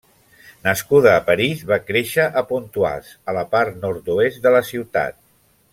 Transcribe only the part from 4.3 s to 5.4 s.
de la ciutat.